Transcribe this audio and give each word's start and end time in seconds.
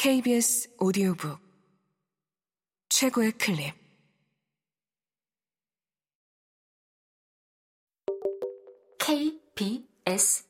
KBS 0.00 0.76
오디오북. 0.78 1.40
최고의 2.88 3.32
클립. 3.32 3.74
KBS 9.00 10.48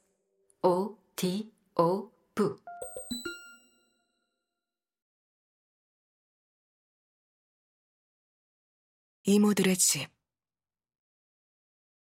오디오북. 0.61 2.62
이모들의 9.24 9.76
집. 9.78 10.10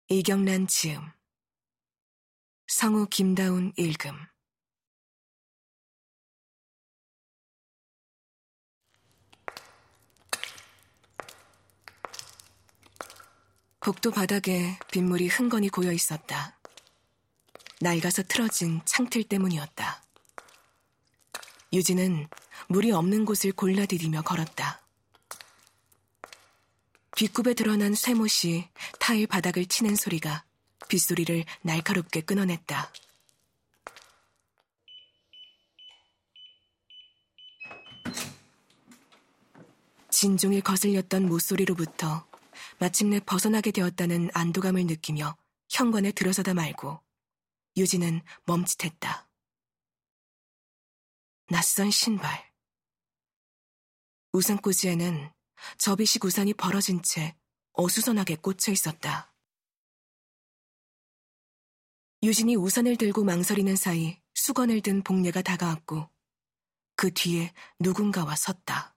이경란 0.08 0.66
지음. 0.66 1.12
성우 2.66 3.06
김다운 3.08 3.72
읽음 3.76 4.16
복도 13.86 14.10
바닥에 14.10 14.76
빗물이 14.90 15.28
흥건히 15.28 15.68
고여 15.68 15.92
있었다. 15.92 16.58
낡아서 17.80 18.24
틀어진 18.24 18.80
창틀 18.84 19.22
때문이었다. 19.22 20.02
유진은 21.72 22.26
물이 22.66 22.90
없는 22.90 23.24
곳을 23.24 23.52
골라 23.52 23.86
디디며 23.86 24.22
걸었다. 24.22 24.82
빗굽에 27.14 27.54
드러난 27.54 27.94
쇠못이 27.94 28.68
타일 28.98 29.28
바닥을 29.28 29.66
치는 29.66 29.94
소리가 29.94 30.42
빗소리를 30.88 31.44
날카롭게 31.62 32.22
끊어냈다. 32.22 32.90
진종일 40.10 40.62
거슬렸던 40.62 41.28
못소리로부터 41.28 42.26
마침내 42.78 43.20
벗어나게 43.20 43.70
되었다는 43.70 44.30
안도감을 44.34 44.86
느끼며 44.86 45.36
현관에 45.70 46.12
들어서다 46.12 46.54
말고 46.54 47.02
유진은 47.76 48.22
멈칫했다. 48.44 49.30
낯선 51.48 51.90
신발. 51.90 52.52
우산꽂이에는 54.32 55.30
접이식 55.78 56.24
우산이 56.24 56.54
벌어진 56.54 57.02
채 57.02 57.36
어수선하게 57.72 58.36
꽂혀 58.36 58.72
있었다. 58.72 59.34
유진이 62.22 62.56
우산을 62.56 62.96
들고 62.96 63.24
망설이는 63.24 63.76
사이 63.76 64.20
수건을 64.34 64.80
든 64.82 65.02
복례가 65.02 65.42
다가왔고 65.42 66.10
그 66.96 67.12
뒤에 67.12 67.52
누군가와 67.78 68.36
섰다. 68.36 68.96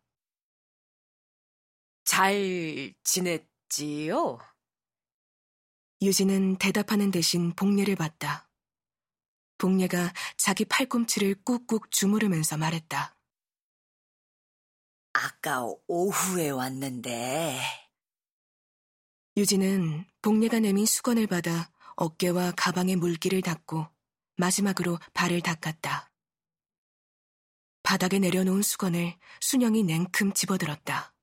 잘 2.05 2.93
지냈 3.03 3.48
지요? 3.69 4.39
유진은 6.01 6.57
대답하는 6.57 7.11
대신 7.11 7.53
복례를 7.53 7.95
봤다. 7.95 8.49
복례가 9.57 10.13
자기 10.37 10.65
팔꿈치를 10.65 11.43
꾹꾹 11.43 11.89
주무르면서 11.91 12.57
말했다. 12.57 13.15
아까 15.13 15.65
오후에 15.87 16.49
왔는데. 16.49 17.59
유진은 19.37 20.05
복례가 20.21 20.59
내민 20.59 20.85
수건을 20.85 21.27
받아 21.27 21.71
어깨와 21.95 22.53
가방의 22.55 22.95
물기를 22.95 23.41
닦고 23.41 23.87
마지막으로 24.37 24.97
발을 25.13 25.41
닦았다. 25.41 26.09
바닥에 27.83 28.19
내려놓은 28.19 28.61
수건을 28.61 29.17
순영이 29.41 29.83
냉큼 29.83 30.33
집어들었다. 30.33 31.13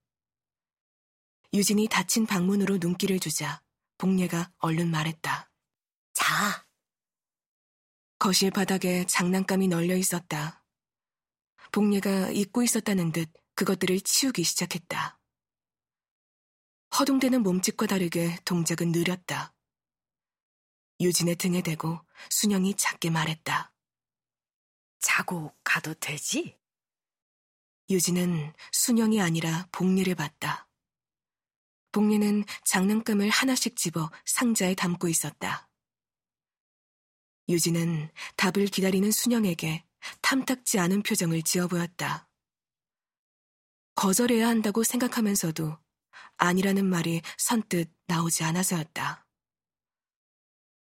유진이 1.52 1.88
닫힌 1.88 2.26
방문으로 2.26 2.78
눈길을 2.78 3.20
주자 3.20 3.62
복례가 3.98 4.52
얼른 4.58 4.90
말했다. 4.90 5.50
자. 6.14 6.66
거실 8.18 8.50
바닥에 8.50 9.06
장난감이 9.06 9.68
널려 9.68 9.96
있었다. 9.96 10.64
복례가 11.72 12.30
잊고 12.30 12.62
있었다는 12.62 13.12
듯 13.12 13.30
그것들을 13.54 14.00
치우기 14.00 14.42
시작했다. 14.42 15.18
허둥대는 16.98 17.42
몸짓과 17.42 17.86
다르게 17.86 18.38
동작은 18.44 18.92
느렸다. 18.92 19.54
유진의 21.00 21.36
등에 21.36 21.62
대고 21.62 22.00
순영이 22.30 22.74
작게 22.74 23.10
말했다. 23.10 23.72
자고 25.00 25.54
가도 25.62 25.92
되지? 25.94 26.58
유진은 27.90 28.54
순영이 28.72 29.20
아니라 29.20 29.68
복례를 29.72 30.14
봤다. 30.14 30.65
복례는 31.96 32.44
장난감을 32.66 33.30
하나씩 33.30 33.74
집어 33.74 34.10
상자에 34.26 34.74
담고 34.74 35.08
있었다. 35.08 35.66
유진은 37.48 38.10
답을 38.36 38.66
기다리는 38.66 39.10
순영에게 39.10 39.82
탐탁지 40.20 40.78
않은 40.78 41.02
표정을 41.02 41.40
지어 41.40 41.68
보였다. 41.68 42.28
거절해야 43.94 44.46
한다고 44.46 44.84
생각하면서도 44.84 45.78
아니라는 46.36 46.84
말이 46.84 47.22
선뜻 47.38 47.90
나오지 48.08 48.44
않아서였다. 48.44 49.26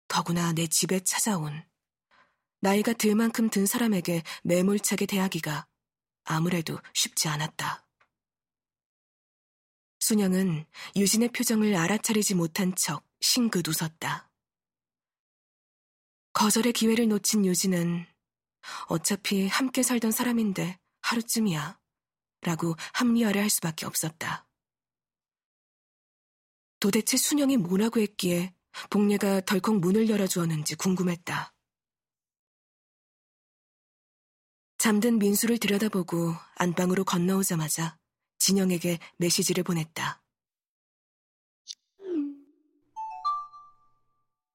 더구나 0.08 0.52
내 0.52 0.66
집에 0.66 1.00
찾아온 1.00 1.64
나이가 2.60 2.92
들 2.92 3.14
만큼 3.14 3.48
든 3.48 3.64
사람에게 3.64 4.22
매몰차게 4.42 5.06
대하기가 5.06 5.66
아무래도 6.24 6.78
쉽지 6.92 7.28
않았다. 7.28 7.85
순영은 10.06 10.64
유진의 10.94 11.30
표정을 11.32 11.74
알아차리지 11.74 12.36
못한 12.36 12.76
척 12.76 13.04
싱긋 13.18 13.66
웃었다. 13.66 14.30
거절의 16.32 16.74
기회를 16.74 17.08
놓친 17.08 17.44
유진은 17.44 18.06
어차피 18.86 19.48
함께 19.48 19.82
살던 19.82 20.12
사람인데 20.12 20.78
하루쯤이야 21.02 21.80
라고 22.42 22.76
합리화를 22.92 23.42
할 23.42 23.50
수밖에 23.50 23.84
없었다. 23.84 24.46
도대체 26.78 27.16
순영이 27.16 27.56
뭐라고 27.56 27.98
했기에 27.98 28.54
복례가 28.90 29.40
덜컥 29.40 29.80
문을 29.80 30.08
열어주었는지 30.08 30.76
궁금했다. 30.76 31.52
잠든 34.78 35.18
민수를 35.18 35.58
들여다보고 35.58 36.32
안방으로 36.54 37.02
건너오자마자 37.02 37.98
진영에게 38.46 39.00
메시지를 39.16 39.64
보냈다. 39.64 40.22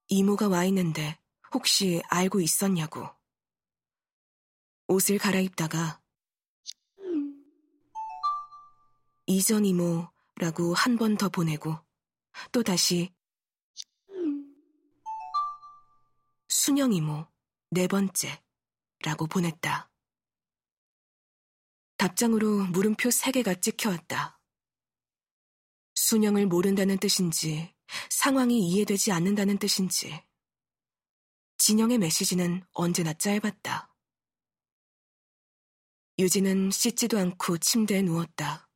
이모가 0.07 0.47
와 0.47 0.63
있는데 0.63 1.19
혹시 1.53 2.01
알고 2.07 2.39
있었냐고. 2.39 3.09
옷을 4.87 5.17
갈아입다가 5.17 5.99
이전 9.25 9.65
이모라고 9.65 10.73
한 10.73 10.95
번 10.95 11.17
더 11.17 11.27
보내고 11.27 11.77
또 12.53 12.63
다시 12.63 13.13
순영 16.47 16.93
이모 16.93 17.27
네 17.71 17.89
번째라고 17.89 19.27
보냈다. 19.29 19.90
답장으로 22.01 22.65
물음표 22.65 23.11
세 23.11 23.31
개가 23.31 23.61
찍혀왔다. 23.61 24.41
순영을 25.93 26.47
모른다는 26.47 26.97
뜻인지 26.97 27.75
상황이 28.09 28.59
이해되지 28.59 29.11
않는다는 29.11 29.59
뜻인지 29.59 30.19
진영의 31.59 31.99
메시지는 31.99 32.65
언제나 32.71 33.13
짧았다. 33.13 33.95
유진은 36.17 36.71
씻지도 36.71 37.19
않고 37.19 37.59
침대에 37.59 38.01
누웠다. 38.01 38.67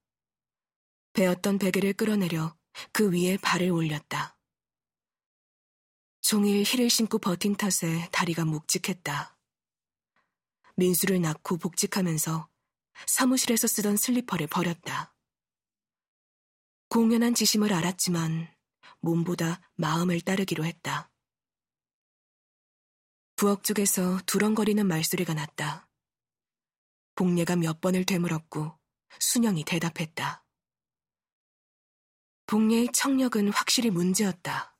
베었던 1.13 1.57
베개를 1.57 1.93
끌어내려 1.93 2.55
그 2.91 3.11
위에 3.11 3.37
발을 3.37 3.71
올렸다. 3.71 4.37
종일 6.21 6.63
힐을 6.63 6.91
신고 6.91 7.17
버틴 7.17 7.55
탓에 7.55 8.07
다리가 8.11 8.45
묵직했다. 8.45 9.35
민수를 10.75 11.21
낳고 11.21 11.57
복직하면서 11.57 12.49
사무실에서 13.07 13.67
쓰던 13.67 13.97
슬리퍼를 13.97 14.47
버렸다. 14.47 15.13
공연한 16.89 17.33
지심을 17.33 17.73
알았지만 17.73 18.47
몸보다 18.99 19.61
마음을 19.75 20.21
따르기로 20.21 20.65
했다. 20.65 21.11
부엌 23.35 23.63
쪽에서 23.63 24.19
두렁거리는 24.25 24.85
말소리가 24.87 25.33
났다. 25.33 25.89
복례가 27.15 27.55
몇 27.55 27.81
번을 27.81 28.05
되물었고 28.05 28.77
순영이 29.19 29.63
대답했다. 29.65 30.45
복례의 32.47 32.89
청력은 32.93 33.51
확실히 33.51 33.89
문제였다. 33.89 34.77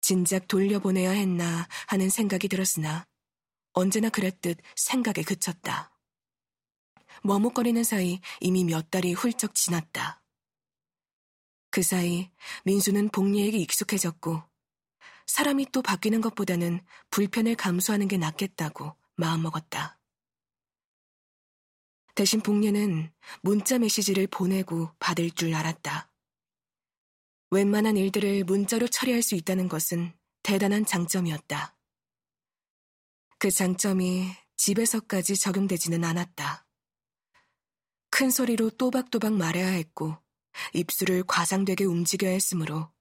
진작 0.00 0.48
돌려보내야 0.48 1.10
했나 1.10 1.68
하는 1.88 2.08
생각이 2.08 2.48
들었으나 2.48 3.06
언제나 3.72 4.08
그랬듯 4.08 4.58
생각에 4.76 5.22
그쳤다. 5.22 5.92
머뭇거리는 7.22 7.82
사이 7.84 8.20
이미 8.40 8.64
몇 8.64 8.90
달이 8.90 9.12
훌쩍 9.12 9.54
지났다. 9.54 10.22
그 11.70 11.82
사이 11.82 12.30
민수는 12.64 13.10
복리에게 13.10 13.58
익숙해졌고 13.58 14.42
사람이 15.26 15.66
또 15.72 15.82
바뀌는 15.82 16.20
것보다는 16.20 16.80
불편을 17.10 17.54
감수하는 17.54 18.08
게 18.08 18.16
낫겠다고 18.16 18.96
마음먹었다. 19.16 19.98
대신 22.16 22.40
복리는 22.40 23.12
문자 23.42 23.78
메시지를 23.78 24.26
보내고 24.26 24.90
받을 24.98 25.30
줄 25.30 25.54
알았다. 25.54 26.10
웬만한 27.52 27.96
일들을 27.96 28.44
문자로 28.44 28.88
처리할 28.88 29.22
수 29.22 29.34
있다는 29.34 29.68
것은 29.68 30.12
대단한 30.42 30.84
장점이었다. 30.84 31.76
그 33.38 33.50
장점이 33.50 34.30
집에서까지 34.56 35.36
적용되지는 35.36 36.04
않았다. 36.04 36.66
큰 38.20 38.28
소리로 38.28 38.68
또박또박 38.72 39.32
말해야 39.32 39.66
했고 39.66 40.14
입술을 40.74 41.24
과장되게 41.26 41.86
움직여야 41.86 42.32
했으므로 42.32 42.92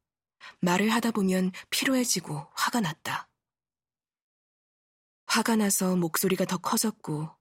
말을 0.61 0.91
하다 0.91 1.11
보면 1.11 1.51
피로해지고 1.69 2.47
화가 2.53 2.79
났다. 2.79 3.29
화가 5.25 5.57
나서 5.57 5.97
목소리가 5.97 6.45
더 6.45 6.55
커졌고 6.55 7.35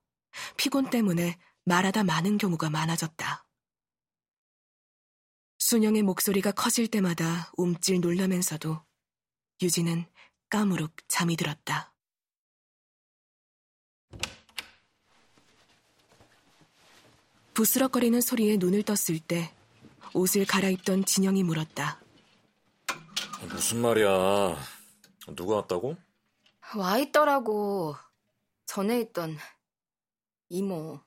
피곤 0.57 0.89
때문에 0.89 1.39
말하다 1.63 2.03
많은 2.03 2.37
경우가 2.37 2.69
많아졌다. 2.69 3.47
순영의 5.59 6.01
목소리가 6.01 6.51
커질 6.51 6.89
때마다 6.89 7.49
움찔 7.55 8.01
놀라면서도 8.01 8.85
유진은 9.61 10.05
까무룩 10.49 10.97
잠이 11.07 11.37
들었다. 11.37 11.93
부스럭거리는 17.59 18.21
소리에 18.21 18.55
눈을 18.55 18.83
떴을 18.83 19.19
때 19.19 19.53
옷을 20.13 20.45
갈아입던 20.45 21.03
진영이 21.03 21.43
물었다. 21.43 21.99
무슨 23.51 23.81
말이야? 23.81 24.55
누가 25.35 25.55
왔다고? 25.55 25.97
와 26.77 26.97
있더라고. 26.99 27.97
전에 28.65 29.01
있던 29.01 29.37
이모. 30.47 31.01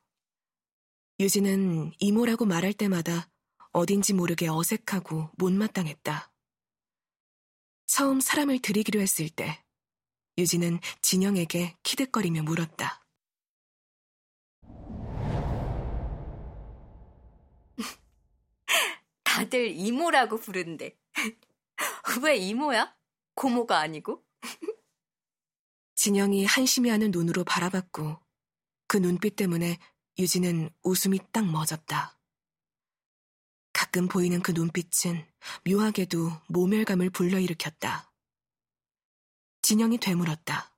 유진은 1.21 1.93
이모라고 1.99 2.45
말할 2.45 2.75
때마다 2.75 3.31
어딘지 3.73 4.13
모르게 4.13 4.49
어색하고 4.49 5.31
못마땅했다. 5.39 6.31
처음 7.87 8.21
사람을 8.21 8.59
들이기로 8.61 9.01
했을 9.01 9.31
때 9.31 9.65
유진은 10.37 10.81
진영에게 11.01 11.79
키득거리며 11.83 12.43
물었다. 12.43 13.02
다들 19.53 19.71
이모라고 19.77 20.39
부르는데. 20.39 20.97
왜 22.25 22.37
이모야? 22.39 22.97
고모가 23.35 23.79
아니고? 23.81 24.25
진영이 25.95 26.47
한심해하는 26.47 27.11
눈으로 27.11 27.45
바라봤고 27.45 28.19
그 28.89 28.97
눈빛 28.97 29.37
때문에 29.37 29.79
유진은 30.19 30.71
웃음이 30.83 31.21
딱 31.33 31.45
멎었다. 31.45 32.19
가끔 33.75 34.09
보이는 34.09 34.41
그 34.41 34.53
눈빛은 34.53 35.27
묘하게도 35.69 36.31
모멸감을 36.49 37.11
불러일으켰다. 37.11 38.11
진영이 39.61 39.99
되물었다. 39.99 40.75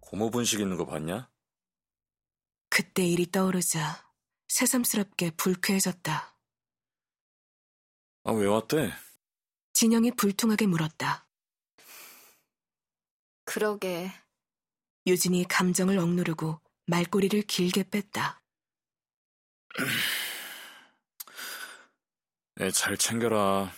고모 0.00 0.30
분식 0.30 0.60
있는 0.60 0.78
거 0.78 0.86
봤냐? 0.86 1.30
그때 2.70 3.06
일이 3.06 3.30
떠오르자 3.30 4.03
새삼스럽게 4.58 5.32
불쾌해졌다. 5.32 6.36
아, 8.22 8.32
왜 8.32 8.46
왔대? 8.46 8.92
진영이 9.72 10.12
불퉁하게 10.12 10.68
물었다. 10.68 11.26
그러게. 13.44 14.12
유진이 15.08 15.46
감정을 15.48 15.98
억누르고 15.98 16.60
말꼬리를 16.86 17.42
길게 17.42 17.90
뺐다. 17.90 18.44
애 22.60 22.70
잘 22.70 22.96
챙겨라. 22.96 23.72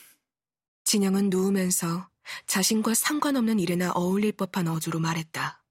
진영은 0.85 1.31
누우면서 1.31 2.11
자신과 2.47 2.93
상관없는 2.93 3.61
일에나 3.61 3.93
어울릴 3.93 4.33
법한 4.33 4.69
어조로 4.69 5.01
말했다. 5.01 5.65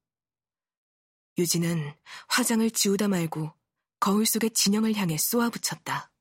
유진은 1.38 1.94
화장을 2.28 2.68
지우다 2.72 3.08
말고 3.08 3.54
거울 4.06 4.28
속에 4.28 4.50
진영을 4.50 4.94
향해 4.94 5.18
쏘아붙였다. 5.18 6.12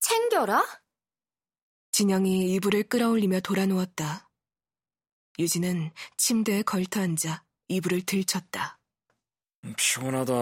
챙겨라? 0.00 0.64
진영이 1.90 2.54
이불을 2.54 2.84
끌어올리며 2.84 3.40
돌아누웠다. 3.40 4.30
유진은 5.38 5.92
침대에 6.16 6.62
걸터 6.62 7.02
앉아 7.02 7.44
이불을 7.68 8.06
들쳤다. 8.06 8.80
피곤하다. 9.76 10.32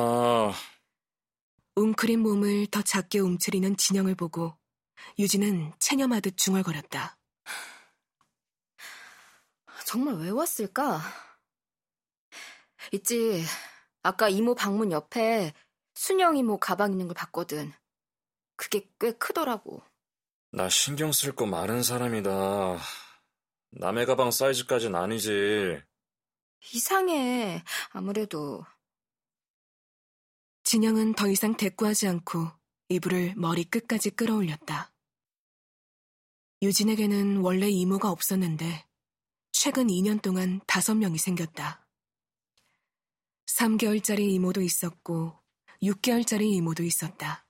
웅크린 1.75 2.21
몸을 2.21 2.69
더 2.69 2.83
작게 2.83 3.19
움츠리는 3.19 3.77
진영을 3.77 4.15
보고 4.15 4.57
유진은 5.19 5.73
체념하듯 5.81 6.37
중얼거렸다. 6.37 7.19
정말 9.87 10.15
왜 10.19 10.31
왔을까? 10.31 11.01
있지. 12.93 13.45
아까 14.05 14.29
이모 14.29 14.55
방문 14.55 14.93
옆에 14.93 15.53
순영 16.01 16.39
이모 16.39 16.57
가방 16.57 16.93
있는 16.93 17.09
걸 17.09 17.15
봤거든. 17.15 17.75
그게 18.57 18.89
꽤 18.99 19.13
크더라고. 19.13 19.83
나 20.51 20.67
신경 20.71 21.13
쓸 21.13 21.37
거 21.37 21.45
많은 21.45 21.83
사람이다. 21.83 22.79
남의 23.73 24.07
가방 24.07 24.31
사이즈까진 24.31 24.95
아니지. 24.95 25.79
이상해. 26.73 27.63
아무래도. 27.91 28.65
진영은 30.65 31.17
더 31.17 31.29
이상 31.29 31.55
대꾸하지 31.55 32.09
않고 32.09 32.49
이불을 32.89 33.35
머리 33.37 33.65
끝까지 33.65 34.09
끌어올렸다. 34.09 34.95
유진에게는 36.63 37.43
원래 37.43 37.69
이모가 37.69 38.11
없었는데 38.11 38.87
최근 39.53 39.89
2년 39.89 40.23
동안 40.23 40.63
다섯 40.67 40.95
명이 40.95 41.19
생겼다. 41.19 41.87
3개월짜리 43.45 44.21
이모도 44.31 44.63
있었고 44.63 45.40
6개월짜리 45.83 46.43
이모도 46.53 46.83
있었다. 46.83 47.47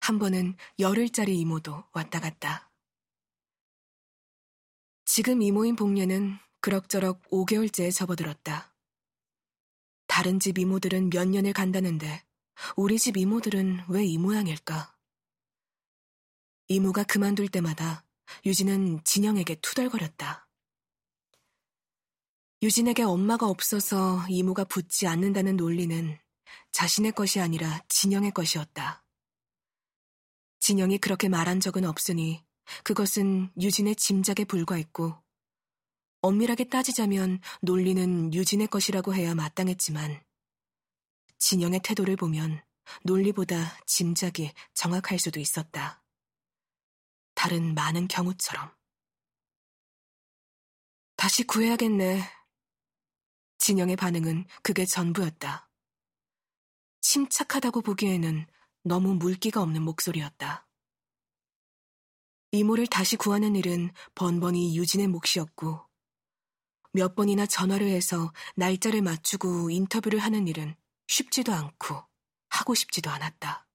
한 0.00 0.18
번은 0.18 0.56
열흘짜리 0.78 1.38
이모도 1.40 1.84
왔다 1.92 2.20
갔다. 2.20 2.70
지금 5.04 5.42
이모인 5.42 5.76
복녀는 5.76 6.38
그럭저럭 6.60 7.22
5개월째에 7.30 7.94
접어들었다. 7.94 8.74
다른 10.06 10.38
집 10.40 10.58
이모들은 10.58 11.10
몇 11.10 11.26
년을 11.28 11.52
간다는데 11.52 12.24
우리 12.76 12.98
집 12.98 13.16
이모들은 13.16 13.84
왜 13.88 14.04
이 14.04 14.18
모양일까? 14.18 14.94
이모가 16.68 17.04
그만둘 17.04 17.48
때마다 17.48 18.04
유진은 18.44 19.02
진영에게 19.04 19.56
투덜거렸다. 19.56 20.48
유진에게 22.62 23.02
엄마가 23.02 23.48
없어서 23.48 24.24
이모가 24.28 24.64
붙지 24.64 25.06
않는다는 25.06 25.56
논리는 25.56 26.18
자신의 26.72 27.12
것이 27.12 27.40
아니라 27.40 27.82
진영의 27.88 28.32
것이었다. 28.32 29.04
진영이 30.60 30.98
그렇게 30.98 31.28
말한 31.28 31.60
적은 31.60 31.84
없으니 31.84 32.44
그것은 32.84 33.50
유진의 33.60 33.96
짐작에 33.96 34.44
불과했고 34.46 35.22
엄밀하게 36.22 36.64
따지자면 36.64 37.40
논리는 37.62 38.32
유진의 38.32 38.68
것이라고 38.68 39.14
해야 39.14 39.34
마땅했지만 39.34 40.22
진영의 41.38 41.80
태도를 41.82 42.16
보면 42.16 42.62
논리보다 43.02 43.78
짐작이 43.86 44.52
정확할 44.74 45.18
수도 45.18 45.40
있었다. 45.40 46.02
다른 47.34 47.74
많은 47.74 48.06
경우처럼. 48.08 48.70
다시 51.16 51.44
구해야겠네. 51.44 52.22
진영의 53.58 53.96
반응은 53.96 54.46
그게 54.62 54.84
전부였다. 54.84 55.69
침착하다고 57.00 57.82
보기에는 57.82 58.46
너무 58.82 59.14
물기가 59.14 59.62
없는 59.62 59.82
목소리였다. 59.82 60.66
이모를 62.52 62.86
다시 62.86 63.16
구하는 63.16 63.54
일은 63.54 63.90
번번이 64.14 64.76
유진의 64.76 65.06
몫이었고, 65.08 65.86
몇 66.92 67.14
번이나 67.14 67.46
전화를 67.46 67.86
해서 67.88 68.32
날짜를 68.56 69.02
맞추고 69.02 69.70
인터뷰를 69.70 70.18
하는 70.18 70.48
일은 70.48 70.74
쉽지도 71.06 71.52
않고 71.52 72.02
하고 72.48 72.74
싶지도 72.74 73.10
않았다. 73.10 73.69